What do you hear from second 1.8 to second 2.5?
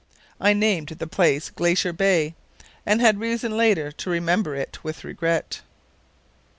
Bay,